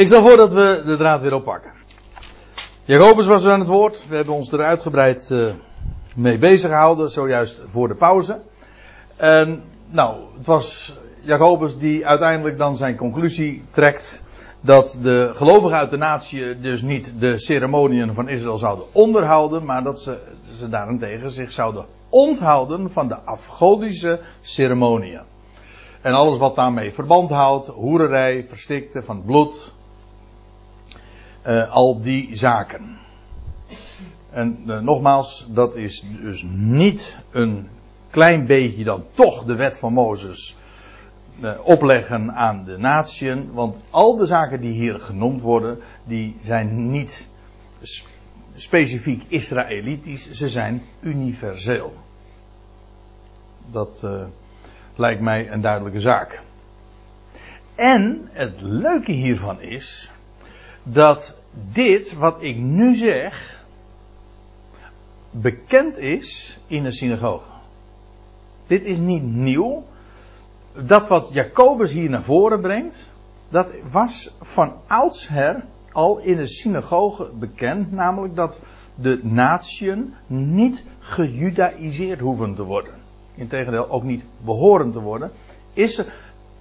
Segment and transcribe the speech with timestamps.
[0.00, 1.70] Ik stel voor dat we de draad weer oppakken.
[2.84, 4.08] Jacobus was aan het woord.
[4.08, 5.52] We hebben ons er uitgebreid uh,
[6.14, 8.40] mee bezig gehouden, zojuist voor de pauze.
[9.90, 14.22] Nou, het was Jacobus die uiteindelijk dan zijn conclusie trekt
[14.60, 19.82] dat de gelovigen uit de natie dus niet de ceremoniën van Israël zouden onderhouden, maar
[19.82, 20.18] dat ze,
[20.52, 25.22] ze daarentegen zich zouden onthouden van de afgodische ceremoniën.
[26.00, 29.78] En alles wat daarmee verband houdt, hoererij, verstikte van bloed,
[31.46, 32.98] uh, al die zaken.
[34.30, 37.68] En uh, nogmaals, dat is dus niet een
[38.10, 40.56] klein beetje dan toch de wet van Mozes
[41.40, 43.52] uh, opleggen aan de natieën.
[43.52, 47.28] Want al de zaken die hier genoemd worden, die zijn niet
[48.54, 51.94] specifiek Israëlitisch, ze zijn universeel.
[53.70, 54.06] Dat
[54.94, 56.42] lijkt mij een duidelijke zaak.
[57.74, 60.12] En het leuke hiervan is
[60.82, 61.40] dat
[61.72, 63.64] dit wat ik nu zeg
[65.30, 67.48] bekend is in de synagoge.
[68.66, 69.84] Dit is niet nieuw.
[70.86, 73.10] Dat wat Jacobus hier naar voren brengt,
[73.48, 78.60] dat was van oudsher al in de synagoge bekend, namelijk dat
[78.94, 82.94] de natieën niet gejudaïseerd hoeven te worden.
[83.34, 85.30] Integendeel ook niet behoren te worden.
[85.72, 86.12] Is er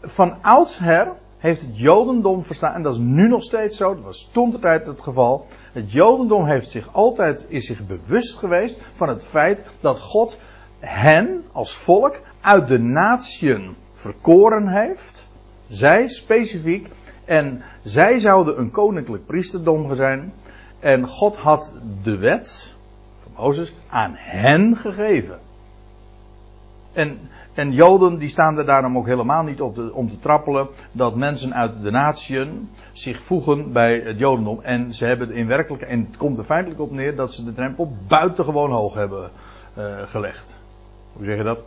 [0.01, 4.29] van oudsher heeft het Jodendom verstaan, en dat is nu nog steeds zo, dat was
[4.31, 5.45] toen de tijd het geval.
[5.71, 10.39] Het Jodendom heeft zich altijd, is zich bewust geweest van het feit dat God
[10.79, 15.27] hen als volk uit de natieën verkoren heeft.
[15.67, 16.87] Zij specifiek.
[17.25, 20.33] En zij zouden een koninklijk priesterdom zijn.
[20.79, 22.75] En God had de wet
[23.23, 25.39] van Mozes aan hen gegeven.
[26.93, 27.19] En,
[27.59, 31.53] en Joden die staan er daarom ook helemaal niet op om te trappelen dat mensen
[31.53, 34.61] uit de natieën zich voegen bij het Jodendom.
[34.61, 37.53] En ze hebben in werkelijk, en het komt er feitelijk op neer dat ze de
[37.53, 39.31] drempel buitengewoon hoog hebben
[39.77, 40.57] uh, gelegd.
[41.13, 41.65] Hoe zeg je dat?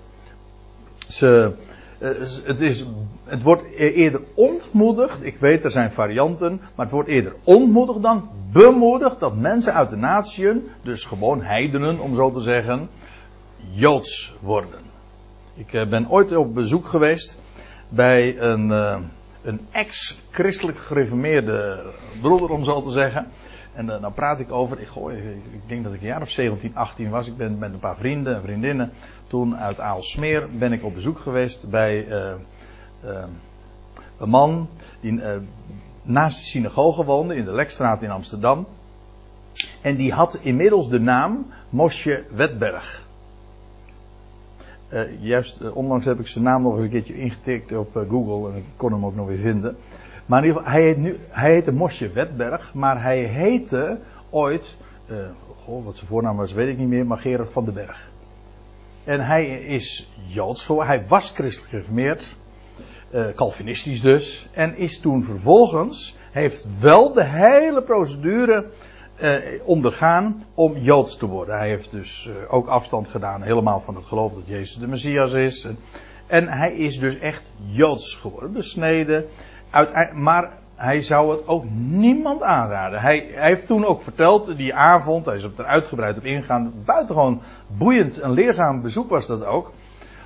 [1.07, 1.55] Ze,
[2.01, 2.09] uh,
[2.45, 2.87] het, is,
[3.25, 5.25] het wordt e-, eerder ontmoedigd.
[5.25, 6.61] Ik weet, er zijn varianten.
[6.75, 12.01] Maar het wordt eerder ontmoedigd dan bemoedigd dat mensen uit de natieën, dus gewoon heidenen
[12.01, 12.89] om zo te zeggen,
[13.71, 14.92] joods worden.
[15.55, 17.41] Ik uh, ben ooit op bezoek geweest
[17.89, 18.99] bij een, uh,
[19.43, 21.83] een ex-christelijk gereformeerde
[22.21, 23.27] broeder, om zo te zeggen.
[23.75, 25.17] En uh, nou praat ik over, ik, gooi,
[25.53, 27.27] ik denk dat ik een jaar of 17, 18 was.
[27.27, 28.93] Ik ben met een paar vrienden en vriendinnen
[29.27, 32.07] toen uit Aalsmeer ben ik op bezoek geweest bij
[34.19, 34.69] een man
[35.01, 35.21] die
[36.03, 38.67] naast de synagoge woonde in de Lekstraat in Amsterdam.
[39.83, 43.02] En die had inmiddels de naam Mosje Wetberg.
[45.21, 48.93] Juist onlangs heb ik zijn naam nog een keertje ingetikt op Google en ik kon
[48.93, 49.77] hem ook nog weer vinden.
[50.27, 53.99] Maar in ieder geval, hij, heet nu, hij heette Mosje Wetberg, maar hij heette
[54.31, 54.77] ooit,
[55.55, 58.11] goh, wat zijn voornaam was, weet ik niet meer, maar Gerard van den Berg.
[59.05, 62.37] En hij is Joods hij was christelijk gereformeerd,
[63.35, 68.67] Calvinistisch dus, en is toen vervolgens, heeft wel de hele procedure
[69.23, 69.35] uh,
[69.65, 71.59] ondergaan om Joods te worden.
[71.59, 75.69] Hij heeft dus ook afstand gedaan helemaal van het geloof dat Jezus de Messias is.
[76.27, 79.27] En, hij is dus echt Joods geworden, besneden
[80.13, 83.01] maar hij zou het ook niemand aanraden.
[83.01, 87.41] Hij, hij, heeft toen ook verteld, die avond, hij is er uitgebreid op ingegaan, buitengewoon
[87.67, 89.73] boeiend en leerzaam bezoek was dat ook.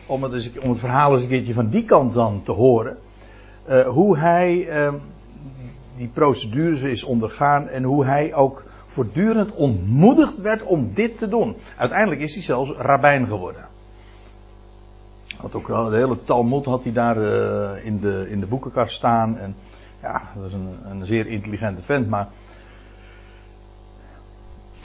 [0.06, 2.96] Om het, eens, om het verhaal eens een keertje van die kant dan te horen.
[3.68, 4.92] Uh, hoe hij uh,
[5.96, 8.64] die procedures is ondergaan en hoe hij ook
[8.96, 11.56] voortdurend ontmoedigd werd om dit te doen.
[11.76, 13.66] Uiteindelijk is hij zelfs rabbijn geworden.
[15.36, 19.38] Had ook de hele Talmud had hij daar uh, in, de, in de boekenkast staan.
[19.38, 19.54] En
[20.02, 22.28] ja, dat was een, een zeer intelligente vent, maar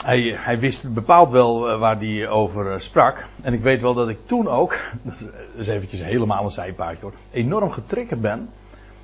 [0.03, 3.27] hij, hij wist bepaald wel uh, waar hij over uh, sprak.
[3.41, 5.23] En ik weet wel dat ik toen ook, dat
[5.55, 8.49] is eventjes helemaal een zijpaadje hoor, enorm getriggerd ben.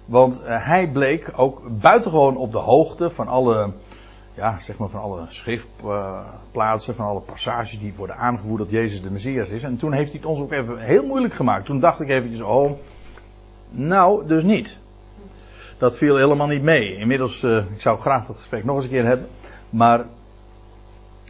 [0.06, 3.74] Want hij bleek ook buitengewoon op de hoogte van alle
[4.38, 9.12] ja, zeg maar van alle schriftplaatsen, van alle passages die worden aangevoerd dat Jezus de
[9.12, 9.64] Messias is.
[9.64, 11.66] En toen heeft hij het ons ook even heel moeilijk gemaakt.
[11.66, 12.72] Toen dacht ik eventjes, oh,
[13.70, 14.78] nou, dus niet.
[15.78, 16.96] Dat viel helemaal niet mee.
[16.96, 19.28] Inmiddels, uh, ik zou graag dat gesprek nog eens een keer hebben.
[19.70, 20.06] Maar,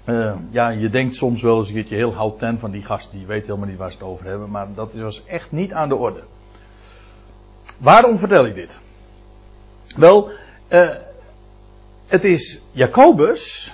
[0.06, 3.12] uh, ja, je denkt soms wel eens een keertje heel hout ten van die gast,
[3.12, 4.50] die weet helemaal niet waar ze het over hebben.
[4.50, 6.24] Maar dat was echt niet aan de orde.
[7.80, 8.80] Waarom vertel ik dit?
[9.96, 10.30] Wel,
[10.70, 10.90] uh,
[12.08, 13.74] het is Jacobus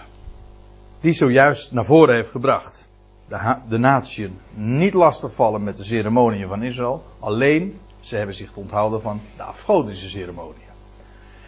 [1.01, 2.87] die zojuist naar voren heeft gebracht.
[3.27, 7.03] De, de natieën niet lastigvallen met de ceremoniën van Israël.
[7.19, 10.71] Alleen, ze hebben zich onthouden van de afgodische ceremoniën.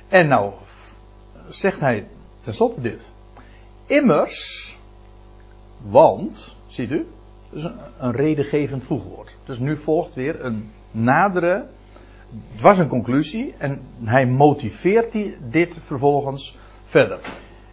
[0.07, 0.53] En nou
[1.49, 2.07] zegt hij
[2.41, 3.09] tenslotte dit.
[3.85, 4.77] Immers,
[5.81, 7.07] want, ziet u,
[7.49, 9.35] dat is een, een redengevend voegwoord.
[9.45, 11.65] Dus nu volgt weer een nadere,
[12.51, 16.57] het was een conclusie en hij motiveert die, dit vervolgens
[16.95, 17.19] verder.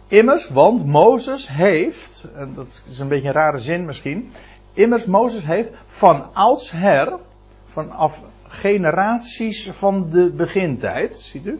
[0.07, 4.31] Immers, want Mozes heeft, en dat is een beetje een rare zin misschien,
[4.73, 7.19] immers Mozes heeft van oudsher,
[7.63, 11.59] vanaf generaties van de begintijd, ziet u?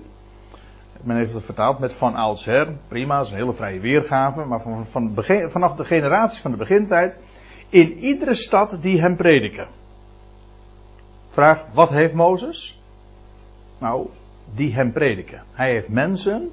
[1.01, 4.85] Men heeft het vertaald met van oudsher, prima, is een hele vrije weergave, maar van,
[4.85, 7.17] van begin, vanaf de generaties van de begintijd,
[7.69, 9.67] in iedere stad die hem prediken.
[11.29, 12.81] Vraag, wat heeft Mozes?
[13.79, 14.07] Nou,
[14.55, 15.43] die hem prediken.
[15.51, 16.51] Hij heeft mensen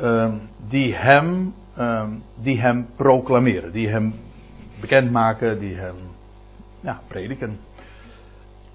[0.00, 4.14] um, die, hem, um, die hem proclameren, die hem
[4.80, 5.94] bekendmaken, die hem
[6.80, 7.58] ja, prediken.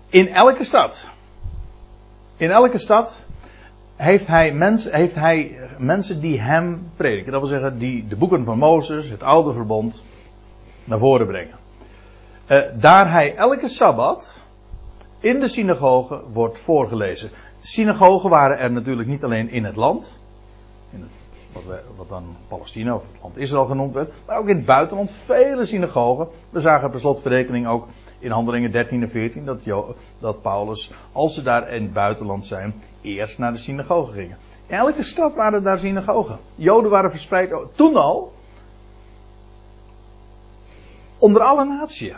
[0.09, 1.09] In elke stad.
[2.37, 3.23] In elke stad
[3.95, 7.31] heeft hij, mensen, heeft hij mensen die hem prediken.
[7.31, 10.03] Dat wil zeggen, die de boeken van Mozes, het oude verbond,
[10.83, 11.59] naar voren brengen.
[12.47, 14.43] Uh, daar hij elke sabbat
[15.19, 17.29] in de synagoge wordt voorgelezen.
[17.61, 20.19] Synagogen waren er natuurlijk niet alleen in het land,
[21.53, 21.63] wat,
[21.95, 25.65] wat, dan Palestina of het land Israël genoemd werd, maar ook in het buitenland vele
[25.65, 26.27] synagogen.
[26.49, 27.87] We zagen per slotverrekening ook
[28.19, 29.59] in handelingen 13 en 14 dat,
[30.19, 34.37] dat Paulus, als ze daar in het buitenland zijn, eerst naar de synagoge gingen.
[34.67, 36.39] In elke stad waren daar synagogen.
[36.55, 38.33] Joden waren verspreid toen al
[41.17, 42.13] onder alle naties.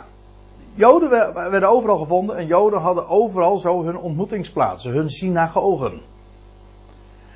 [0.74, 6.00] Joden werden overal gevonden en Joden hadden overal zo hun ontmoetingsplaatsen, hun synagogen.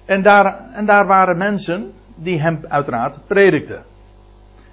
[0.08, 3.84] En daar, en daar waren mensen die hem uiteraard predikten.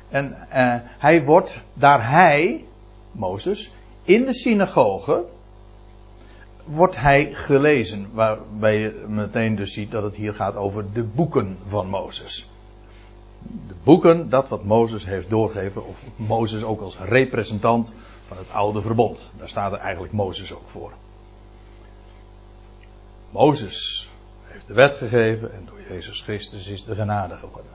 [0.10, 2.66] En eh, hij wordt, daar hij,
[3.12, 3.74] Mozes,
[4.04, 5.24] in de synagoge,
[6.64, 8.08] wordt hij gelezen.
[8.14, 12.50] Waarbij je meteen dus ziet dat het hier gaat over de boeken van Mozes.
[13.42, 17.94] De boeken, dat wat Mozes heeft doorgegeven, of Mozes ook als representant
[18.28, 19.32] van het oude verbond.
[19.38, 20.92] Daar staat er eigenlijk Mozes ook voor.
[23.32, 24.10] Mozes
[24.56, 27.72] heeft de wet gegeven en door Jezus Christus is de genade geworden.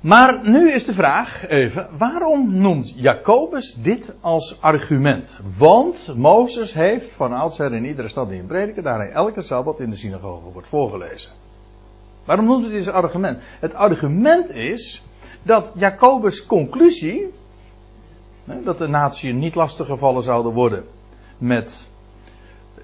[0.00, 5.40] Maar nu is de vraag even, waarom noemt Jacobus dit als argument?
[5.58, 9.90] Want Mozes heeft van oudsher in iedere stad die een prediker, daar elke sabbat in
[9.90, 11.32] de synagoge wordt voorgelezen.
[12.24, 13.38] Waarom noemt hij dit als argument?
[13.60, 15.04] Het argument is
[15.42, 17.32] dat Jacobus' conclusie,
[18.64, 20.84] dat de natie niet lastiggevallen zouden worden
[21.38, 21.94] met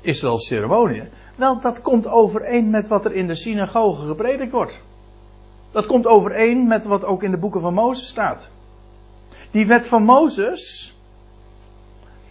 [0.03, 1.03] Israëls ceremonie,
[1.37, 4.81] wel dat komt overeen met wat er in de synagoge gepredikt wordt.
[5.73, 8.51] Dat komt overeen met wat ook in de boeken van Mozes staat.
[9.51, 10.97] Die wet van Mozes,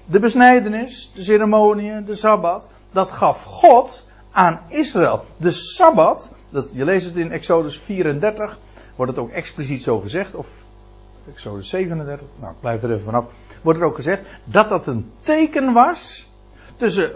[0.05, 5.23] de besnijdenis, de ceremonie, de sabbat, dat gaf God aan Israël.
[5.37, 8.57] De sabbat, dat, je leest het in Exodus 34,
[8.95, 10.47] wordt het ook expliciet zo gezegd, of
[11.33, 13.25] Exodus 37, nou blijf er even vanaf,
[13.61, 16.29] wordt er ook gezegd dat dat een teken was
[16.75, 17.15] tussen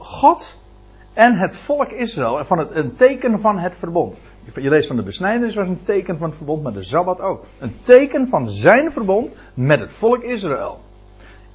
[0.00, 0.58] God
[1.12, 4.16] en het volk Israël, van het, een teken van het verbond.
[4.54, 7.44] Je leest van de besnijdenis was een teken van het verbond, maar de Sabbat ook.
[7.58, 10.78] Een teken van zijn verbond met het volk Israël.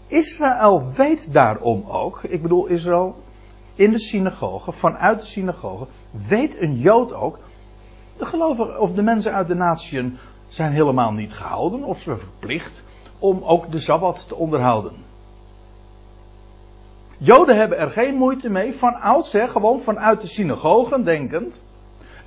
[0.08, 3.16] Israël weet daarom ook, ik bedoel Israël
[3.76, 5.88] in de synagoge, vanuit de synagoge,
[6.28, 7.40] weet een Jood ook,
[8.18, 12.84] de gelovigen of de mensen uit de natieën zijn helemaal niet gehouden of ze verplicht
[13.20, 15.05] om ook de Sabbat te onderhouden.
[17.18, 21.64] Joden hebben er geen moeite mee, van oudsher gewoon vanuit de synagogen denkend,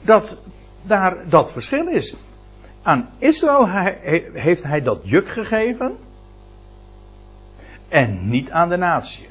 [0.01, 0.39] dat
[0.83, 2.17] daar dat verschil is.
[2.83, 3.67] Aan Israël
[4.33, 5.97] heeft hij dat juk gegeven
[7.89, 9.29] en niet aan de natie.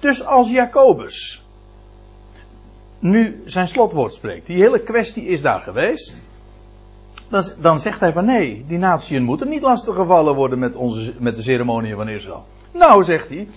[0.00, 1.44] Dus als Jacobus
[2.98, 6.22] nu zijn slotwoord spreekt, die hele kwestie is daar geweest,
[7.60, 11.42] dan, zegt hij van nee, die natieën moeten niet lastiggevallen worden met, onze, met de
[11.42, 12.46] ceremonie van Israël.
[12.72, 13.48] Nou, zegt hij,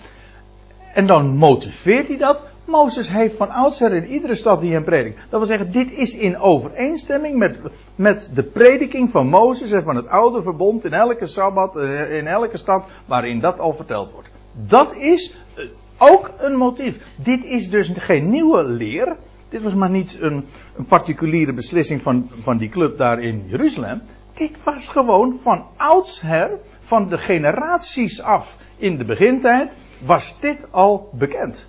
[0.94, 2.48] en dan motiveert hij dat.
[2.64, 5.16] Mozes heeft van oudsher in iedere stad die hem predikt.
[5.16, 7.60] Dat wil zeggen, dit is in overeenstemming met,
[7.94, 12.26] met de prediking van Mozes en van het oude verbond in elke sabbat, eh, in
[12.26, 14.30] elke stad waarin dat al verteld wordt.
[14.68, 15.64] Dat is eh,
[15.98, 16.98] ook een motief.
[17.16, 19.16] Dit is dus geen nieuwe leer.
[19.48, 20.44] Dit was maar niet een,
[20.76, 24.02] een particuliere beslissing van, van die club daar in Jeruzalem.
[24.34, 31.10] Dit was gewoon van oudsher, van de generaties af in de begintijd, was dit al
[31.12, 31.66] bekend.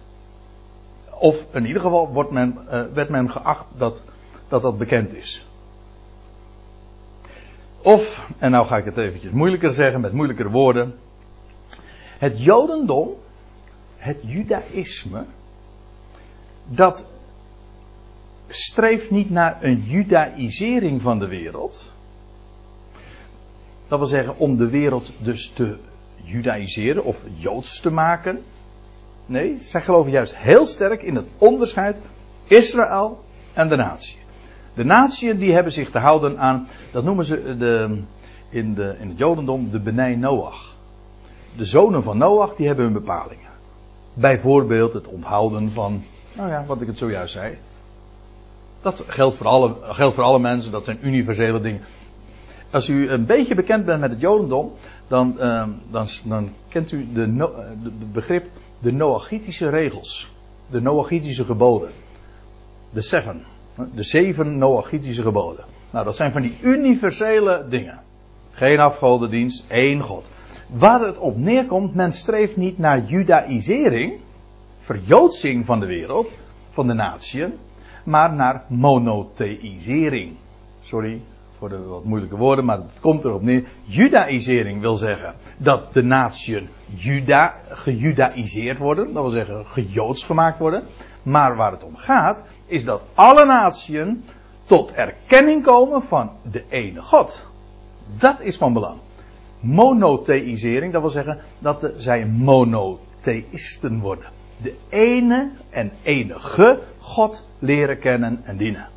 [1.20, 4.04] Of in ieder geval wordt men, uh, werd men geacht dat,
[4.48, 5.46] dat dat bekend is.
[7.82, 10.96] Of, en nou ga ik het eventjes moeilijker zeggen met moeilijkere woorden.
[12.18, 13.10] Het Jodendom,
[13.98, 15.26] het Judaïsme,
[16.66, 17.08] dat
[18.48, 21.92] streeft niet naar een judaïsering van de wereld.
[23.88, 25.78] Dat wil zeggen om de wereld dus te
[26.24, 28.42] judaïseren of joods te maken.
[29.26, 31.98] Nee, zij geloven juist heel sterk in het onderscheid
[32.48, 33.24] Israël
[33.54, 34.18] en de natie.
[34.74, 38.02] De natieën die hebben zich te houden aan, dat noemen ze de,
[38.50, 40.76] in, de, in het Jodendom de Benei Noach.
[41.56, 43.50] De zonen van Noach die hebben hun bepalingen.
[44.14, 47.58] Bijvoorbeeld het onthouden van, nou ja, wat ik het zojuist zei.
[48.82, 51.82] Dat geldt voor alle, geldt voor alle mensen, dat zijn universele dingen.
[52.72, 54.72] Als u een beetje bekend bent met het Jodendom,
[55.12, 57.54] dan, uh, dan, dan kent u de, no,
[57.84, 58.46] de begrip
[58.80, 60.28] de Noachitische regels.
[60.70, 61.92] De Noachitische geboden.
[62.90, 63.44] De seven.
[63.96, 65.66] De zeven Noachitische geboden.
[65.92, 68.00] Nou, dat zijn van die universele dingen.
[68.52, 70.32] Geen afgodendienst, één God.
[70.68, 74.20] Waar het op neerkomt, men streeft niet naar judaïsering,
[74.78, 76.34] verjoodsing van de wereld,
[76.70, 77.54] van de natieën,
[78.06, 80.36] maar naar monotheïsering.
[80.82, 81.22] Sorry
[81.62, 83.64] voor de wat moeilijke woorden, maar het komt erop neer.
[83.84, 90.84] Judaïsering wil zeggen dat de natieën juda, gejudaïseerd worden, dat wil zeggen gejoods gemaakt worden.
[91.24, 94.24] Maar waar het om gaat, is dat alle natieën
[94.66, 97.50] tot erkenning komen van de ene God.
[98.18, 98.98] Dat is van belang.
[99.60, 104.26] Monotheïsering, dat wil zeggen dat zij monotheïsten worden.
[104.58, 108.88] De ene en enige God leren kennen en dienen.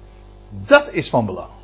[0.67, 1.63] Dat is van belang.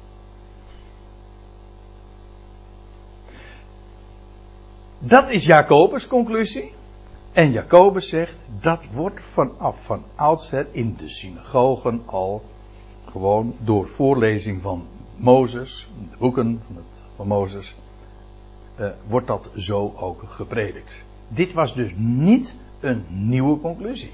[5.02, 6.72] Dat is Jacobus' conclusie.
[7.32, 12.42] En Jacobus zegt, dat wordt vanaf van oudsher in de synagogen al
[13.10, 17.74] gewoon door voorlezing van Mozes, de boeken van, het, van Mozes,
[18.80, 21.02] uh, wordt dat zo ook gepredikt.
[21.28, 24.12] Dit was dus niet een nieuwe conclusie.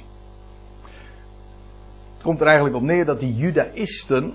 [2.15, 4.33] Het komt er eigenlijk op neer dat die Judaïsten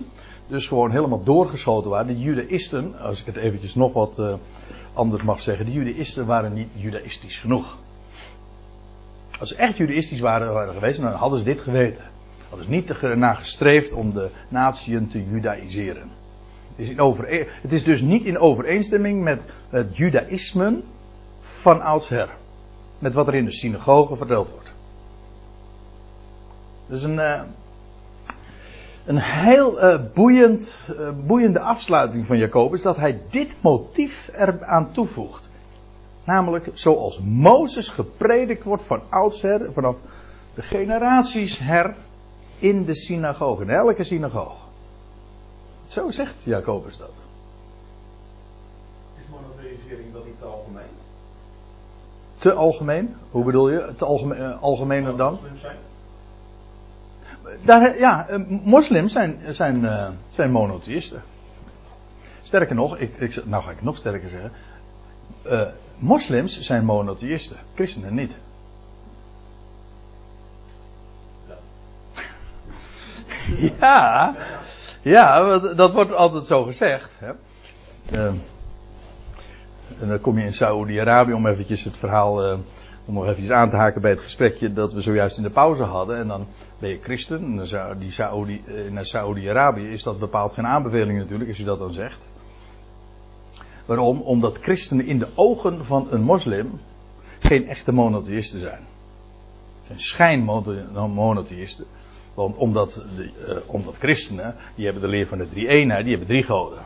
[0.47, 2.07] dus gewoon helemaal doorgeschoten waren.
[2.07, 4.33] De Judaïsten, als ik het eventjes nog wat uh,
[4.93, 7.77] anders mag zeggen, de Judaïsten waren niet judaïstisch genoeg.
[9.39, 12.03] Als ze echt judaïstisch waren, geweest, dan hadden ze dit geweten.
[12.49, 16.09] Hadden ze niet ernaar gestreefd om de natieën te judaïseren.
[16.75, 16.95] Het is,
[17.61, 20.81] het is dus niet in overeenstemming met het judaïsme
[21.39, 22.29] van oudsher.
[22.99, 24.71] Met wat er in de synagoge verteld wordt.
[26.87, 27.41] Dus een, uh,
[29.05, 35.49] een heel uh, boeiend, uh, boeiende afsluiting van Jacobus dat hij dit motief eraan toevoegt.
[36.23, 39.95] Namelijk zoals Mozes gepredikt wordt van oudsher, vanaf
[40.53, 41.95] de generaties her
[42.59, 44.69] in de synagoge, in elke synagoge.
[45.85, 47.11] Zo zegt Jacobus dat.
[49.17, 50.91] Is monotheïsering dan niet te algemeen?
[52.37, 53.15] Te algemeen?
[53.31, 53.93] Hoe bedoel je?
[53.97, 55.39] Te algemeen, uh, algemener dan?
[57.63, 61.21] Daar, ja, uh, moslims zijn, zijn, uh, zijn monotheïsten.
[62.41, 64.51] Sterker nog, ik, ik, nou ga ik nog sterker zeggen.
[65.97, 68.37] moslims zijn monotheïsten, christenen niet.
[73.79, 74.35] Ja,
[75.01, 77.19] ja, dat wordt altijd zo gezegd.
[77.19, 77.31] Hè.
[79.99, 82.59] En dan kom je in Saoedi-Arabië om eventjes het verhaal,
[83.05, 85.83] om nog even aan te haken bij het gesprekje dat we zojuist in de pauze
[85.83, 86.17] hadden.
[86.17, 86.47] En dan
[86.79, 91.49] ben je christen, en die Saudi, uh, naar Saoedi-Arabië is dat bepaald geen aanbeveling natuurlijk,
[91.49, 92.29] als je dat dan zegt.
[93.85, 94.21] Waarom?
[94.21, 96.79] Omdat christenen in de ogen van een moslim
[97.39, 98.81] geen echte monotheïsten zijn.
[99.87, 101.85] Zijn schijnmonotheïsten.
[102.33, 106.09] Want omdat, de, uh, omdat christenen, die hebben de leer van de drie eenheid, die
[106.09, 106.79] hebben drie goden.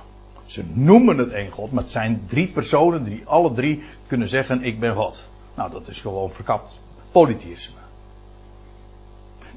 [0.46, 4.64] Ze noemen het één God, maar het zijn drie personen die alle drie kunnen zeggen:
[4.64, 5.28] Ik ben God.
[5.56, 6.80] Nou, dat is gewoon verkapt
[7.12, 7.80] polytheïsme.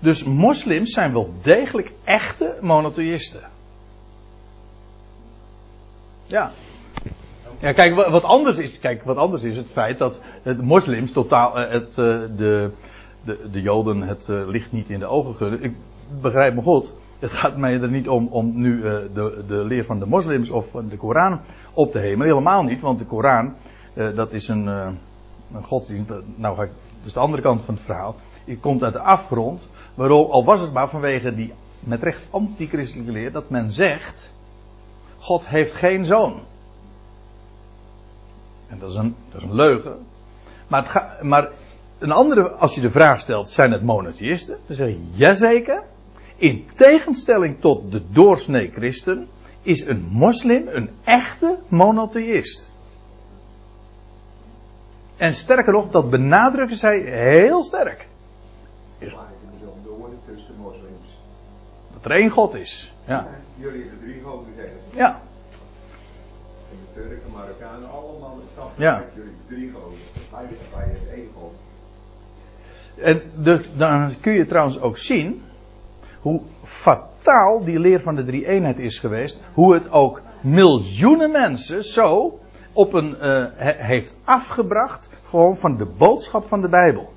[0.01, 3.43] Dus moslims zijn wel degelijk echte monotheïsten.
[6.25, 6.51] Ja.
[7.61, 11.55] Ja, kijk, wat anders is, kijk, wat anders is het feit dat de moslims totaal,
[11.55, 12.71] het, de,
[13.25, 15.63] de, de Joden het uh, licht niet in de ogen gunnen.
[15.63, 15.75] Ik
[16.21, 16.93] begrijp me goed.
[17.19, 20.71] Het gaat mij er niet om om nu de, de leer van de moslims of
[20.71, 21.41] de Koran
[21.73, 22.27] op te hemelen.
[22.27, 23.55] Helemaal niet, want de Koran,
[24.15, 24.99] dat is een,
[25.63, 26.11] godsdienst.
[26.35, 26.71] Nou ga ik,
[27.05, 28.17] is de andere kant van het verhaal.
[28.45, 29.69] Die komt uit de afgrond.
[29.95, 34.33] Waarom, al was het maar vanwege die met recht antichristelijke leer, dat men zegt:
[35.19, 36.41] God heeft geen zoon.
[38.69, 40.07] En dat is een, dat is een leugen.
[40.69, 41.51] Maar, het maar
[41.99, 44.59] een andere, als je de vraag stelt, zijn het monotheïsten?
[44.67, 45.83] Dan zeg je, jazeker.
[46.37, 49.29] In tegenstelling tot de doorsnee christen,
[49.63, 52.73] is een moslim een echte monotheïst.
[55.19, 58.07] En sterker nog, dat benadrukken zij heel sterk.
[58.99, 59.11] de.
[61.93, 62.93] Dat er één God is.
[63.07, 63.27] Ja.
[63.57, 64.77] Jullie hebben drie goden zeggen.
[64.93, 65.21] Ja.
[66.71, 69.05] En de Turken, Marokkanen, allemaal stappen Ja.
[69.15, 69.99] jullie drie goden.
[70.31, 71.53] Wij, wij hebben één god.
[72.97, 75.43] En de, dan kun je trouwens ook zien
[76.21, 79.43] hoe fataal die leer van de drie eenheid is geweest.
[79.53, 82.39] Hoe het ook miljoenen mensen zo
[82.79, 85.09] op een, eh, he- heeft afgebracht.
[85.29, 87.13] Gewoon van de boodschap van de Bijbel.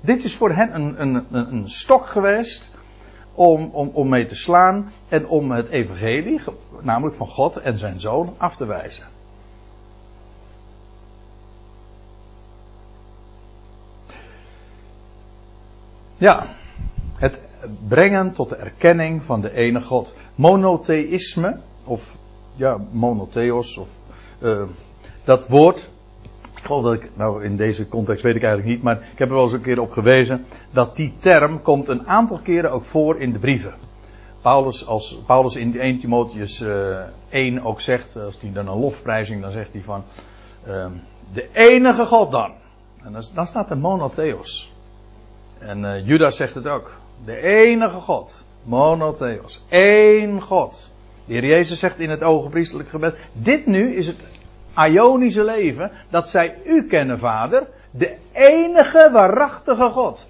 [0.00, 2.74] Dit is voor hen een, een, een, stok geweest.
[3.34, 4.92] Om, om, om mee te slaan.
[5.08, 9.04] En om het evangelie, ge- namelijk van God en zijn zoon, af te wijzen.
[16.16, 16.46] Ja,
[17.18, 17.40] het
[17.88, 20.14] brengen tot de erkenning van de ene God.
[20.34, 22.16] Monotheïsme, of
[22.54, 23.88] ja, monotheos, of
[24.40, 24.62] eh,
[25.24, 25.90] dat woord.
[26.56, 29.28] Ik geloof dat ik, nou in deze context weet ik eigenlijk niet, maar ik heb
[29.28, 30.44] er wel eens een keer op gewezen.
[30.70, 33.74] Dat die term komt een aantal keren ook voor in de brieven.
[34.42, 39.42] Paulus, als Paulus in 1 Timotheus eh 1 ook zegt, als hij dan een lofprijzing,
[39.42, 40.04] dan zegt hij van
[40.66, 40.90] ehm,
[41.32, 42.52] de enige God dan.
[43.04, 44.72] En dan, dan staat er monotheos.
[45.58, 46.96] En eh, Judas zegt het ook.
[47.24, 48.44] De enige God.
[48.62, 49.64] Monotheos.
[49.68, 50.95] Eén God.
[51.26, 53.16] De Heer Jezus zegt in het ogenpriestelijk gebed.
[53.32, 54.16] Dit nu is het
[54.76, 55.90] Ionische leven.
[56.10, 57.66] Dat zij u kennen, Vader.
[57.90, 60.26] De enige waarachtige God.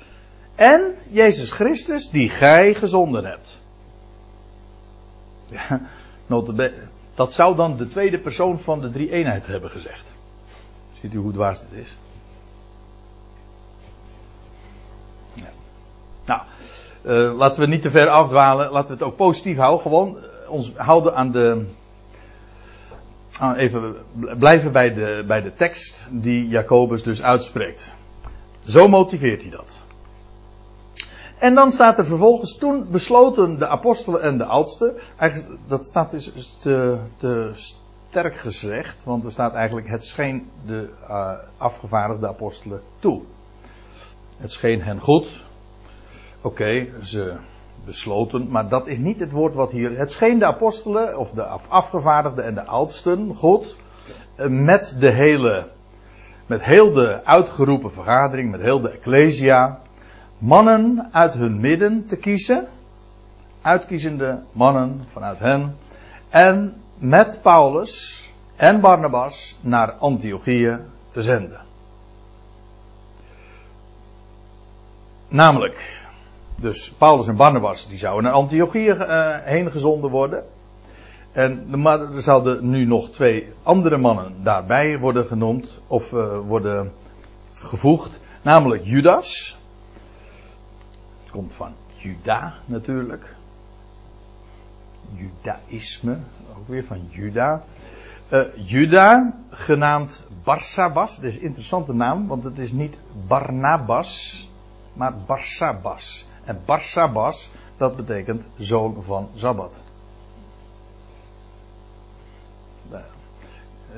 [0.55, 3.61] En Jezus Christus die gij gezonden hebt.
[5.47, 5.81] Ja,
[7.15, 10.17] dat zou dan de tweede persoon van de drie eenheid hebben gezegd.
[11.00, 11.97] Ziet u hoe dwaas dit is?
[16.26, 16.41] Nou,
[17.03, 18.71] eh, laten we niet te ver afdwalen.
[18.71, 19.81] Laten we het ook positief houden.
[19.81, 21.67] Gewoon eh, ons houden aan de.
[23.57, 23.95] even
[24.38, 27.95] blijven bij de, bij de tekst die Jacobus dus uitspreekt.
[28.65, 29.85] Zo motiveert hij dat.
[31.38, 34.95] En dan staat er vervolgens, toen besloten de apostelen en de oudsten,
[35.67, 41.32] dat staat dus te, te sterk gezegd, want er staat eigenlijk, het scheen de uh,
[41.56, 43.23] afgevaardigde apostelen toe.
[44.37, 45.45] Het scheen hen goed,
[46.47, 47.37] Oké, ze
[47.84, 49.99] besloten, maar dat is niet het woord wat hier.
[49.99, 53.76] Het scheen de apostelen, of de afgevaardigden en de oudsten, goed,
[54.49, 55.69] met de hele,
[56.47, 59.80] met heel de uitgeroepen vergadering, met heel de ecclesia,
[60.39, 62.67] mannen uit hun midden te kiezen,
[63.62, 65.76] uitkiezende mannen vanuit hen,
[66.28, 68.25] en met Paulus
[68.56, 70.78] en Barnabas naar Antiochië
[71.10, 71.60] te zenden.
[75.28, 76.05] Namelijk,
[76.56, 80.45] dus Paulus en Barnabas die zouden naar Antiochië uh, heen gezonden worden.
[81.32, 86.92] En maar er zouden nu nog twee andere mannen daarbij worden genoemd of uh, worden
[87.54, 88.21] gevoegd.
[88.42, 89.58] Namelijk Judas.
[91.23, 93.34] Het komt van Juda natuurlijk.
[95.14, 96.19] Judaïsme,
[96.58, 97.62] ook weer van Juda.
[98.30, 101.16] Uh, Juda, genaamd Barsabas.
[101.16, 104.49] Dat is een interessante naam, want het is niet Barnabas,
[104.92, 106.25] maar Barsabas.
[106.47, 109.82] En Barsabas, dat betekent zoon van Zabbat.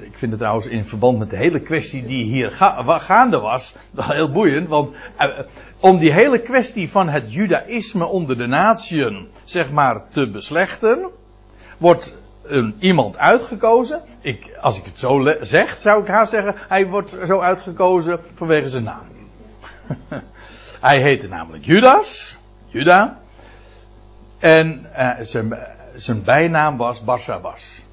[0.00, 3.76] Ik vind het trouwens in verband met de hele kwestie die hier ga gaande was,
[3.96, 4.68] heel boeiend.
[4.68, 5.38] Want uh,
[5.80, 11.10] om die hele kwestie van het judaïsme onder de natieën, zeg maar, te beslechten,
[11.78, 12.18] wordt
[12.78, 14.02] iemand uitgekozen.
[14.20, 18.68] Ik, als ik het zo zeg, zou ik haast zeggen, hij wordt zo uitgekozen vanwege
[18.68, 19.06] zijn naam.
[20.80, 22.37] hij heette namelijk Judas.
[22.68, 23.18] Juda.
[24.38, 25.58] En uh, zijn,
[25.94, 27.84] zijn bijnaam was Barsabas.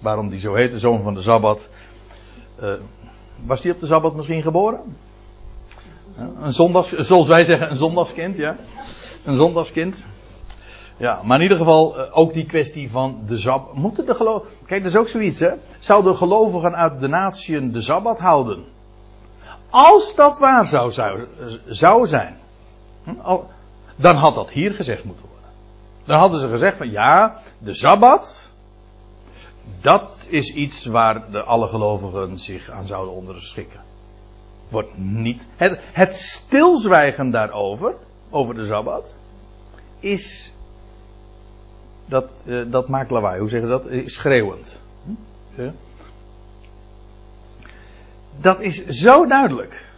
[0.00, 1.68] Waarom die zo heet, de zoon van de Sabbat.
[2.62, 2.72] Uh,
[3.44, 4.96] was hij op de Sabbat misschien geboren?
[6.18, 8.56] Uh, een zondags, zoals wij zeggen, een zondagskind, ja.
[9.24, 10.06] Een zondagskind.
[10.96, 13.74] Ja, maar in ieder geval ook die kwestie van de Sabbat.
[13.74, 14.56] Moeten de gelovigen.
[14.66, 15.50] Kijk, dat is ook zoiets, hè.
[15.78, 18.64] Zouden gelovigen uit de natieën de Sabbat houden?
[19.70, 21.26] Als dat waar zou, zou,
[21.66, 22.36] zou zijn.
[23.96, 25.50] Dan had dat hier gezegd moeten worden.
[26.04, 28.52] Dan hadden ze gezegd van ja, de Sabbat,
[29.80, 33.80] dat is iets waar de alle gelovigen zich aan zouden onderschikken.
[34.68, 35.46] Wordt niet.
[35.56, 37.94] Het, het stilzwijgen daarover,
[38.30, 39.16] over de Sabbat,
[40.00, 40.52] is.
[42.06, 43.40] Dat, uh, dat maakt lawaai.
[43.40, 43.86] Hoe zeggen ze dat?
[43.86, 44.80] Is schreeuwend.
[45.54, 45.70] Hm?
[48.40, 49.90] Dat is zo duidelijk.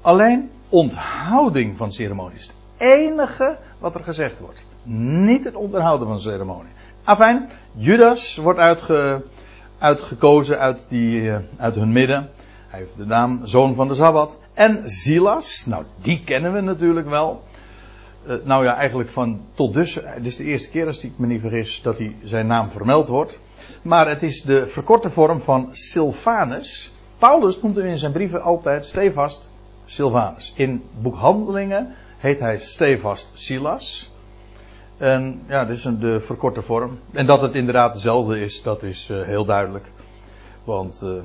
[0.00, 2.50] Alleen onthouding van ceremonies
[2.82, 4.64] enige wat er gezegd wordt.
[4.82, 6.72] Niet het onderhouden van de ceremonie.
[7.04, 9.24] Afijn, Judas wordt uitge,
[9.78, 12.30] uitgekozen uit, die, uit hun midden.
[12.68, 14.38] Hij heeft de naam zoon van de Sabbat.
[14.54, 17.42] En Silas, nou die kennen we natuurlijk wel.
[18.26, 19.94] eh, nou ja, eigenlijk van tot dus.
[19.94, 23.08] Het is de eerste keer, als ik me niet vergis, dat hij zijn naam vermeld
[23.08, 23.38] wordt.
[23.82, 26.94] Maar het is de verkorte vorm van Silvanus.
[27.18, 29.50] Paulus noemt hem in zijn brieven altijd stevast
[29.84, 30.52] Silvanus.
[30.56, 34.10] In boekhandelingen heet hij stevast Silas.
[34.96, 36.98] En ja, dit is een, de verkorte vorm.
[37.12, 39.92] En dat het inderdaad dezelfde is, dat is uh, heel duidelijk.
[40.64, 41.22] Want uh,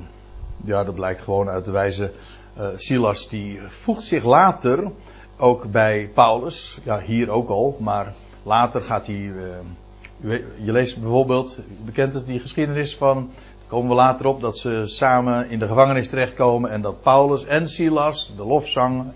[0.64, 2.12] ja, dat blijkt gewoon uit de wijze.
[2.58, 4.90] Uh, Silas die voegt zich later
[5.36, 6.78] ook bij Paulus.
[6.84, 9.32] Ja, hier ook al, maar later gaat hij.
[10.60, 13.30] je leest bijvoorbeeld, bekend het die geschiedenis van.
[13.68, 17.68] Komen we later op dat ze samen in de gevangenis terechtkomen en dat Paulus en
[17.68, 19.12] Silas de lofzang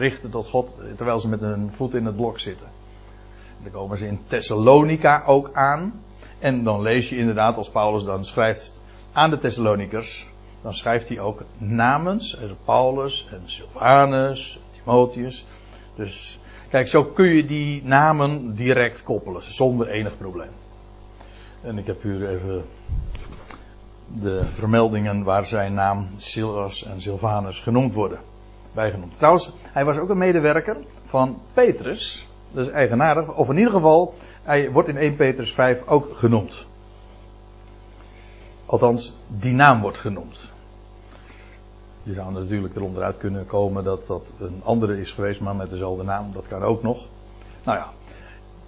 [0.00, 2.66] richten tot God terwijl ze met hun voet in het blok zitten.
[3.62, 6.02] Dan komen ze in Thessalonica ook aan.
[6.38, 8.80] En dan lees je inderdaad, als Paulus dan schrijft
[9.12, 10.26] aan de Thessalonikers,
[10.62, 15.46] dan schrijft hij ook namens Paulus en Silvanus, Timotheus.
[15.94, 20.52] Dus kijk, zo kun je die namen direct koppelen, zonder enig probleem.
[21.62, 22.64] En ik heb hier even
[24.14, 28.29] de vermeldingen waar zijn naam Silas en Silvanus genoemd worden
[28.72, 29.16] bijgenoemd.
[29.16, 32.26] Trouwens, hij was ook een medewerker van Petrus.
[32.52, 33.36] Dat is eigenaardig.
[33.36, 36.66] Of in ieder geval, hij wordt in 1 Petrus 5 ook genoemd.
[38.66, 40.48] Althans, die naam wordt genoemd.
[42.02, 45.70] Je zou natuurlijk eronder uit kunnen komen dat dat een andere is geweest, maar met
[45.70, 46.32] dezelfde naam.
[46.32, 47.06] Dat kan ook nog.
[47.64, 47.86] Nou ja,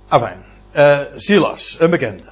[0.08, 0.44] afijn.
[0.74, 2.22] Uh, Silas, een bekende.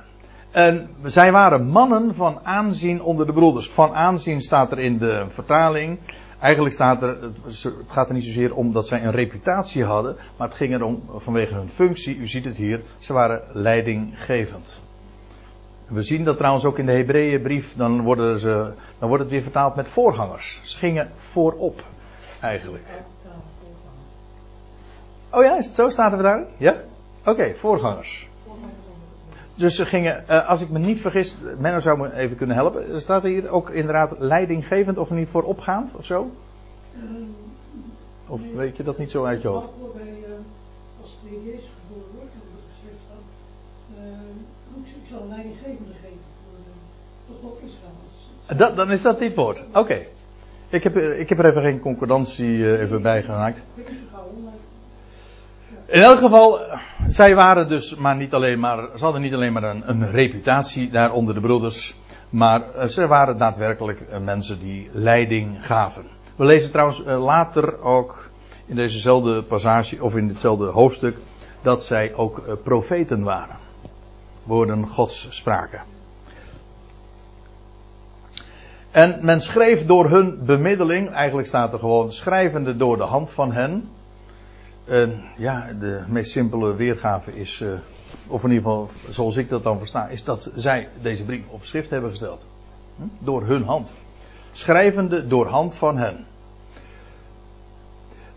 [0.50, 3.70] En zij waren mannen van aanzien onder de broeders.
[3.70, 5.98] Van aanzien staat er in de vertaling.
[6.40, 10.48] Eigenlijk staat er, het gaat er niet zozeer om dat zij een reputatie hadden, maar
[10.48, 12.16] het ging erom vanwege hun functie.
[12.16, 14.82] U ziet het hier, ze waren leidinggevend.
[15.88, 19.42] We zien dat trouwens ook in de Hebreeënbrief, dan, worden ze, dan wordt het weer
[19.42, 20.60] vertaald met voorgangers.
[20.62, 21.84] Ze gingen voorop,
[22.40, 23.04] eigenlijk.
[25.30, 25.88] Oh ja, is het zo?
[25.88, 26.46] Staat er daar?
[26.56, 26.76] Ja?
[27.24, 28.28] Oké, voorgangers.
[29.60, 33.00] Dus ze gingen, uh, als ik me niet vergis, Menno zou me even kunnen helpen.
[33.00, 36.30] Staat er hier ook inderdaad leidinggevend of niet vooropgaand of zo?
[36.94, 37.02] Uh,
[38.26, 39.68] of nee, weet je dat niet zo uit je hoofd?
[39.68, 40.02] Uh,
[41.00, 43.22] als de Jezus geboren wordt, heb ik het geschreven staan.
[44.84, 46.18] ik, zal leidinggevende geven
[47.40, 48.58] voor Israël.
[48.58, 49.64] Dat, dan is dat dit woord.
[49.68, 49.78] Oké.
[49.78, 50.08] Okay.
[50.68, 53.62] Ik, heb, ik heb er even geen concordantie even bij gemaakt.
[55.90, 56.60] In elk geval,
[57.06, 60.90] zij waren dus maar niet alleen maar, ze hadden niet alleen maar een, een reputatie
[60.90, 61.96] daar onder de broeders,
[62.28, 66.04] maar eh, ze waren daadwerkelijk eh, mensen die leiding gaven.
[66.36, 68.30] We lezen trouwens eh, later ook
[68.66, 71.16] in dezezelfde passage, of in hetzelfde hoofdstuk,
[71.62, 73.56] dat zij ook profeten waren.
[74.42, 75.80] Woorden Gods spraken.
[78.90, 83.52] En men schreef door hun bemiddeling, eigenlijk staat er gewoon schrijvende door de hand van
[83.52, 83.88] hen,
[84.90, 87.72] en ja, de meest simpele weergave is, uh,
[88.26, 91.64] of in ieder geval zoals ik dat dan versta, is dat zij deze brief op
[91.64, 92.46] schrift hebben gesteld.
[92.96, 93.02] Hm?
[93.18, 93.94] Door hun hand.
[94.52, 96.26] Schrijvende door hand van hen.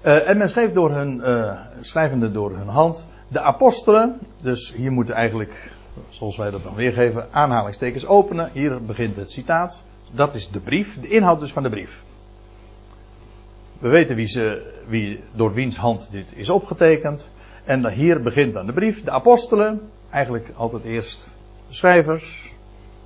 [0.06, 3.06] Uh, en men schreef door hun, uh, schrijvende door hun hand.
[3.28, 5.72] De apostelen, dus hier moeten eigenlijk,
[6.10, 8.50] zoals wij dat dan weergeven, aanhalingstekens openen.
[8.54, 9.84] Hier begint het citaat.
[10.12, 12.02] Dat is de brief, de inhoud dus van de brief.
[13.84, 17.32] We weten wie, ze, wie, door wiens hand dit is opgetekend.
[17.64, 19.04] En hier begint dan de brief.
[19.04, 21.36] De apostelen, eigenlijk altijd eerst
[21.68, 22.54] de schrijvers,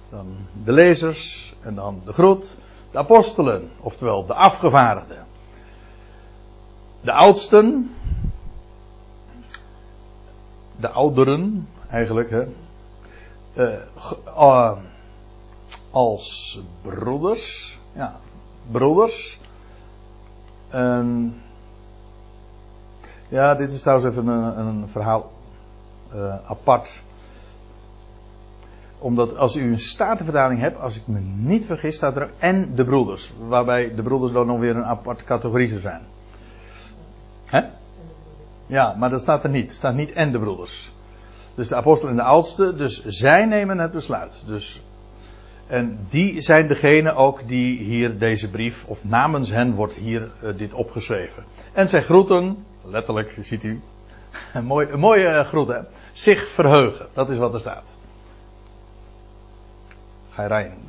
[0.10, 2.56] dan de lezers en dan de groet.
[2.92, 5.26] De apostelen, oftewel de afgevaardigden.
[7.02, 7.96] De oudsten,
[10.76, 12.44] de ouderen eigenlijk, hè,
[13.54, 13.80] uh,
[14.38, 14.78] uh,
[15.92, 18.16] als broeders, ja,
[18.72, 19.40] broeders,
[20.70, 21.36] en
[23.28, 25.32] ja, dit is trouwens even een, een verhaal
[26.16, 27.02] uh, apart.
[29.00, 32.86] Omdat als u een statenverdaling hebt, als ik me niet vergis, staat er en de
[32.86, 33.34] broeders.
[33.48, 36.02] Waarbij de broeders dan nog weer een aparte categorie zijn.
[37.46, 37.62] Hè?
[38.66, 39.70] Ja, maar dat staat er niet.
[39.70, 40.92] Er staat niet en de broeders.
[41.56, 44.44] Dus de apostel en de oudste, dus zij nemen het besluit.
[44.46, 44.82] Dus
[45.68, 50.58] en die zijn degene ook die hier deze brief, of namens hen wordt hier uh,
[50.58, 51.44] dit opgeschreven.
[51.74, 53.82] En zij groeten, letterlijk ziet u,
[54.54, 55.80] een, mooi, een mooie uh, groet hè,
[56.12, 57.08] zich verheugen.
[57.14, 57.96] Dat is wat er staat.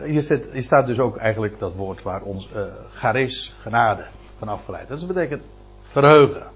[0.05, 2.63] Hier, zit, hier staat dus ook eigenlijk dat woord waar ons uh,
[2.93, 4.05] charis, genade,
[4.39, 4.89] van afgeleid.
[4.89, 5.49] Dat betekent
[5.83, 6.47] verheugen.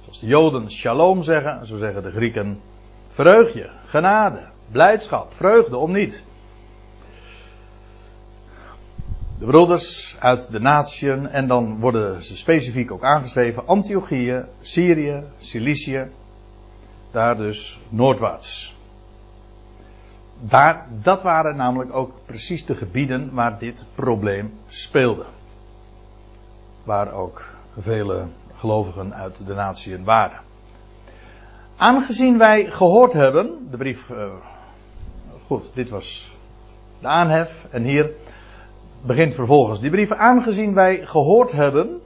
[0.00, 2.60] Zoals de Joden shalom zeggen, zo zeggen de Grieken
[3.08, 6.28] verheug je, genade, blijdschap, vreugde om niet.
[9.40, 16.10] De broeders uit de natieën en dan worden ze specifiek ook aangeschreven Antiochië, Syrië, Cilicië.
[17.10, 18.74] Daar dus noordwaarts.
[20.40, 25.24] Daar, dat waren namelijk ook precies de gebieden waar dit probleem speelde.
[26.84, 27.44] Waar ook
[27.78, 28.24] vele
[28.54, 30.40] gelovigen uit de natieën waren.
[31.76, 34.32] Aangezien wij gehoord hebben, de brief, uh,
[35.46, 36.32] goed, dit was
[37.00, 38.10] de aanhef en hier
[39.02, 40.12] begint vervolgens die brief.
[40.12, 42.00] Aangezien wij gehoord hebben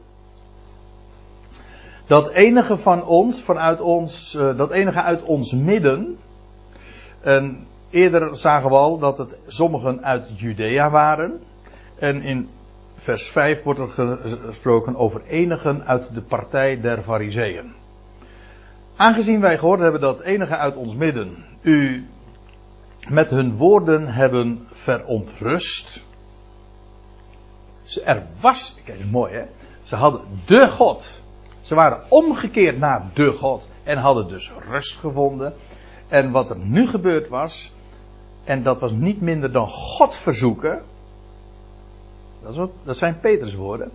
[2.07, 6.19] dat enige van ons, vanuit ons, uh, dat enige uit ons midden,
[7.21, 11.41] en eerder zagen we al dat het sommigen uit Judea waren,
[11.99, 12.49] en in
[12.95, 17.75] vers 5 wordt er gesproken over enigen uit de partij der Fariseeën.
[18.97, 22.07] Aangezien wij gehoord hebben dat enigen uit ons midden u
[23.09, 26.05] met hun woorden hebben verontrust.
[28.05, 29.45] Er was, kijk, is mooi hè.
[29.83, 31.21] Ze hadden de God.
[31.61, 33.69] Ze waren omgekeerd naar de God.
[33.83, 35.55] En hadden dus rust gevonden.
[36.09, 37.73] En wat er nu gebeurd was.
[38.45, 40.83] En dat was niet minder dan God verzoeken.
[42.43, 43.91] Dat, dat zijn Peters woorden.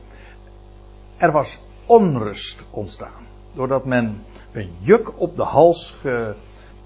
[1.17, 3.27] Er was onrust ontstaan.
[3.53, 5.95] Doordat men een juk op de hals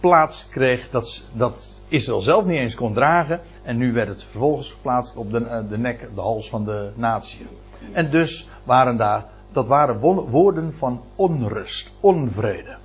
[0.03, 0.89] geplaatst kreeg.
[0.89, 3.41] Dat, dat Israël zelf niet eens kon dragen.
[3.63, 6.91] En nu werd het vervolgens geplaatst op de, eh, de nek, de hals van de
[6.95, 7.45] natie.
[7.91, 12.77] En dus waren daar, dat waren woorden van onrust, onvrede.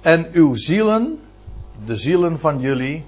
[0.00, 1.18] En uw zielen,
[1.84, 3.04] de zielen van jullie,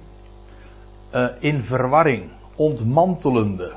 [1.15, 3.73] uh, in verwarring, ontmantelende.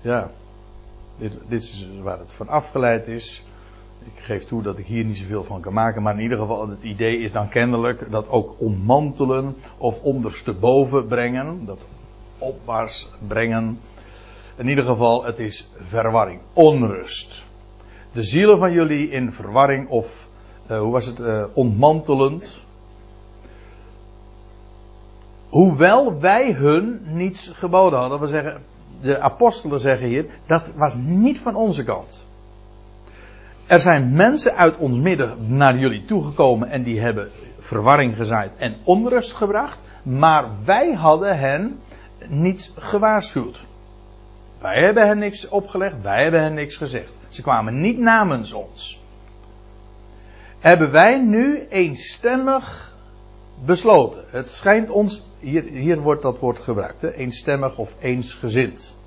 [0.00, 0.30] Ja,
[1.18, 3.44] dit, dit is waar het van afgeleid is.
[4.04, 6.68] Ik geef toe dat ik hier niet zoveel van kan maken, maar in ieder geval
[6.68, 11.86] het idee is dan kennelijk dat ook ommantelen of ondersteboven brengen, dat
[12.38, 13.78] opwaarts brengen.
[14.56, 17.44] In ieder geval, het is verwarring, onrust.
[18.12, 20.28] De zielen van jullie in verwarring of,
[20.70, 22.60] uh, hoe was het, uh, ontmantelend.
[25.48, 28.20] Hoewel wij hun niets geboden hadden.
[28.20, 28.62] We zeggen,
[29.00, 32.28] de apostelen zeggen hier, dat was niet van onze kant.
[33.70, 38.76] Er zijn mensen uit ons midden naar jullie toegekomen en die hebben verwarring gezaaid en
[38.84, 39.80] onrust gebracht.
[40.02, 41.80] Maar wij hadden hen
[42.28, 43.60] niets gewaarschuwd.
[44.60, 47.18] Wij hebben hen niks opgelegd, wij hebben hen niks gezegd.
[47.28, 49.00] Ze kwamen niet namens ons.
[50.58, 52.94] Hebben wij nu eenstemmig
[53.64, 54.24] besloten.
[54.30, 58.98] Het schijnt ons, hier, hier wordt dat woord gebruikt, hè, eenstemmig of eensgezind.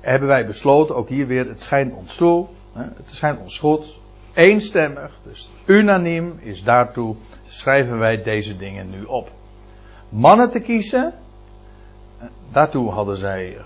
[0.00, 4.00] Hebben wij besloten, ook hier weer, het schijnt ons toe, het schijnt ons goed.
[4.34, 9.30] Eenstemmig, dus unaniem is daartoe, schrijven wij deze dingen nu op.
[10.08, 11.12] Mannen te kiezen,
[12.52, 13.64] daartoe hadden zij eh,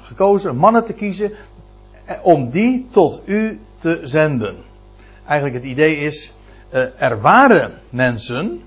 [0.00, 1.32] gekozen, mannen te kiezen,
[2.04, 4.56] eh, om die tot u te zenden.
[5.26, 6.34] Eigenlijk het idee is,
[6.70, 8.60] eh, er waren mensen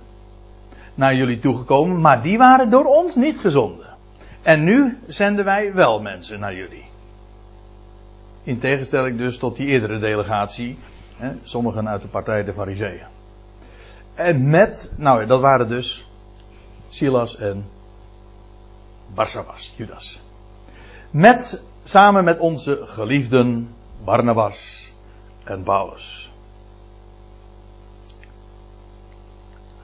[0.96, 3.86] naar jullie toegekomen, maar die waren door ons niet gezonden.
[4.42, 6.86] En nu zenden wij wel mensen naar jullie.
[8.46, 10.78] In tegenstelling dus tot die eerdere delegatie.
[11.18, 13.08] Hè, sommigen uit de partij de Fariseeën.
[14.14, 16.06] En met, nou dat waren dus
[16.88, 17.66] Silas en
[19.14, 20.22] Barsabas, Judas.
[21.12, 24.92] Met, samen met onze geliefden Barnabas
[25.44, 26.32] en Paulus.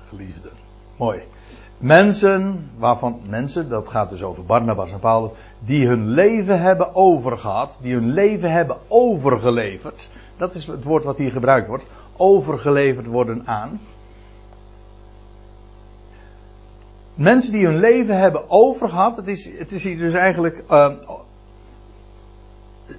[0.10, 0.52] Geliefden.
[0.98, 1.24] Mooi.
[1.82, 7.80] Mensen, waarvan mensen, dat gaat dus over Barnabas en Paulus, die hun leven hebben overgehad,
[7.82, 10.10] die hun leven hebben overgeleverd.
[10.38, 11.86] Dat is het woord wat hier gebruikt wordt.
[12.18, 13.80] Overgeleverd worden aan.
[17.14, 20.64] Mensen die hun leven hebben overgehad, het is, het is hier dus eigenlijk.
[20.70, 20.92] Uh,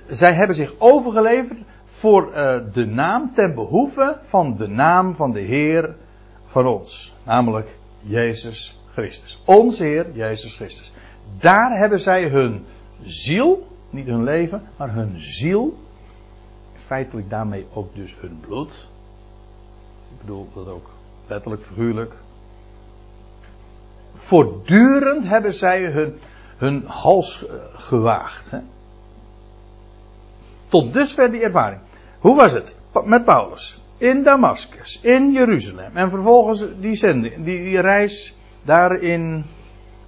[0.08, 2.34] zij hebben zich overgeleverd voor uh,
[2.72, 5.94] de naam, ten behoeve van de naam van de Heer
[6.46, 7.14] van ons.
[7.24, 9.42] Namelijk Jezus Christus.
[9.44, 10.92] Onze Heer Jezus Christus.
[11.38, 12.64] Daar hebben zij hun
[13.02, 15.78] ziel, niet hun leven, maar hun ziel.
[16.76, 18.88] Feitelijk daarmee ook dus hun bloed.
[20.12, 20.90] Ik bedoel dat ook
[21.26, 22.14] letterlijk, figuurlijk.
[24.14, 26.18] Voortdurend hebben zij hun,
[26.56, 28.50] hun hals gewaagd.
[28.50, 28.58] Hè?
[30.68, 31.80] Tot dusver die ervaring.
[32.18, 33.80] Hoe was het met Paulus?
[34.02, 35.96] In Damascus, in Jeruzalem.
[35.96, 39.44] En vervolgens die, zending, die, die reis daarin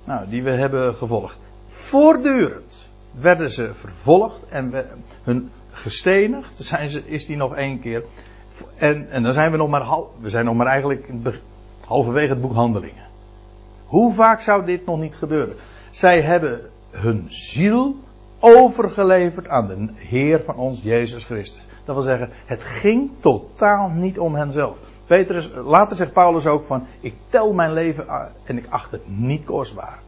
[0.06, 1.38] nou, die we hebben gevolgd.
[1.66, 4.86] Voortdurend werden ze vervolgd en
[5.22, 6.56] hun gestenigd.
[6.56, 8.04] Zijn ze, is die nog één keer.
[8.76, 11.08] En, en dan zijn we nog maar, hal, we zijn nog maar eigenlijk
[11.86, 13.06] halverwege het boek Handelingen.
[13.86, 15.56] Hoe vaak zou dit nog niet gebeuren?
[15.90, 17.96] Zij hebben hun ziel
[18.40, 21.62] overgeleverd aan de Heer van ons, Jezus Christus.
[21.84, 24.78] Dat wil zeggen, het ging totaal niet om henzelf.
[25.06, 28.06] Petrus, later zegt Paulus ook van, ik tel mijn leven
[28.44, 29.98] en ik acht het niet kostbaar.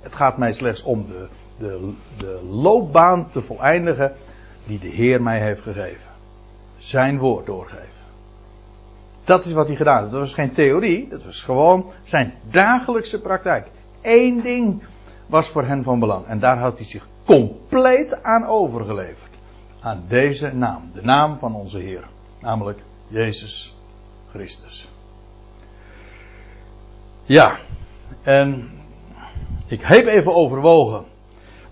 [0.00, 1.26] Het gaat mij slechts om de,
[1.58, 4.12] de, de loopbaan te voleindigen
[4.66, 6.12] die de Heer mij heeft gegeven.
[6.76, 7.88] Zijn woord doorgeven.
[9.24, 10.10] Dat is wat hij gedaan heeft.
[10.10, 13.66] Dat was geen theorie, dat was gewoon zijn dagelijkse praktijk.
[14.02, 14.82] Eén ding
[15.26, 16.26] was voor hen van belang.
[16.26, 19.33] En daar had hij zich compleet aan overgeleverd.
[19.84, 22.04] Aan deze naam, de naam van onze Heer.
[22.40, 23.74] Namelijk Jezus
[24.30, 24.88] Christus.
[27.24, 27.58] Ja,
[28.22, 28.70] en
[29.66, 31.04] ik heb even overwogen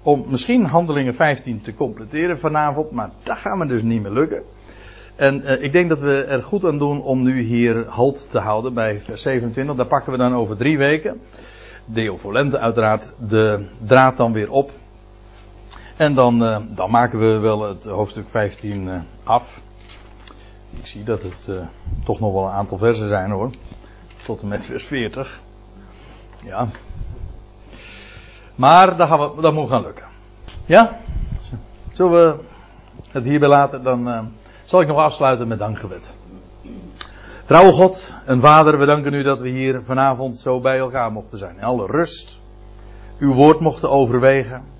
[0.03, 4.43] om misschien handelingen 15 te completeren vanavond, maar dat gaat me dus niet meer lukken.
[5.17, 8.39] En uh, ik denk dat we er goed aan doen om nu hier halt te
[8.39, 9.77] houden bij vers 27.
[9.77, 11.21] Daar pakken we dan over drie weken.
[11.87, 14.71] Deo Volente uiteraard de draad dan weer op.
[16.03, 19.61] En dan, uh, dan maken we wel het hoofdstuk 15 uh, eh, af.
[20.71, 21.51] Ik zie dat het
[22.05, 23.51] toch nog wel een aantal versen zijn hoor.
[24.25, 25.41] Tot en met vers 40.
[26.45, 26.67] Ja.
[28.55, 30.05] Maar dat, gaan we, dat moet gaan lukken.
[30.67, 30.99] Ja?
[31.93, 32.45] Zullen we
[33.11, 33.83] het hierbij laten?
[33.83, 34.31] Dan
[34.65, 36.13] zal ik nog afsluiten met dankgebed.
[37.47, 41.39] Trouwe God en Vader, we danken u dat we hier vanavond zo bij elkaar mochten
[41.39, 41.63] zijn.
[41.63, 42.41] Alle rust.
[43.19, 44.72] Uw woord mochten overwegen.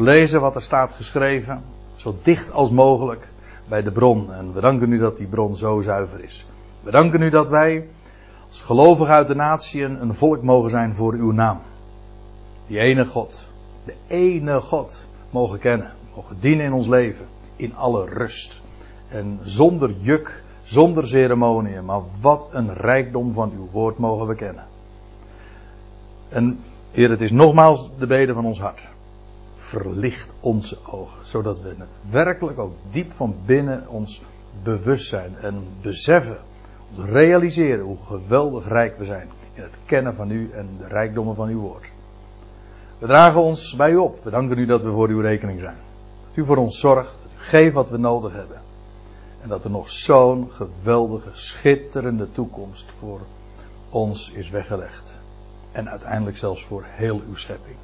[0.00, 1.62] Lezen wat er staat geschreven.
[1.94, 3.28] Zo dicht als mogelijk
[3.68, 4.32] bij de bron.
[4.32, 6.46] En we danken u dat die bron zo zuiver is.
[6.82, 7.88] We danken u dat wij
[8.48, 11.60] als gelovigen uit de natie een volk mogen zijn voor uw naam.
[12.66, 13.48] Die ene God.
[13.84, 15.92] De ene God mogen kennen.
[16.16, 17.26] Mogen dienen in ons leven.
[17.56, 18.62] In alle rust.
[19.08, 21.80] En zonder juk, zonder ceremonie.
[21.80, 24.64] Maar wat een rijkdom van uw woord mogen we kennen.
[26.28, 26.60] En
[26.90, 28.88] Heer, het is nogmaals de bede van ons hart.
[29.70, 34.22] Verlicht onze ogen, zodat we het werkelijk ook diep van binnen ons
[34.62, 36.38] bewust zijn en beseffen,
[36.96, 41.48] realiseren hoe geweldig rijk we zijn in het kennen van u en de rijkdommen van
[41.48, 41.90] uw woord.
[42.98, 44.24] We dragen ons bij u op.
[44.24, 45.76] We danken u dat we voor uw rekening zijn.
[46.26, 48.60] Dat u voor ons zorgt, dat u geeft wat we nodig hebben.
[49.42, 53.20] En dat er nog zo'n geweldige, schitterende toekomst voor
[53.90, 55.20] ons is weggelegd.
[55.72, 57.76] En uiteindelijk zelfs voor heel uw schepping.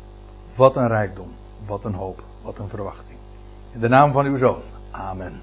[0.57, 1.29] Wat een rijkdom,
[1.67, 3.19] wat een hoop, wat een verwachting.
[3.73, 4.61] In de naam van uw zoon.
[4.91, 5.43] Amen.